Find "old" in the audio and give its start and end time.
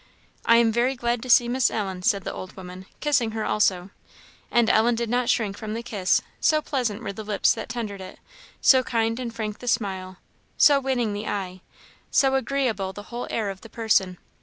2.33-2.57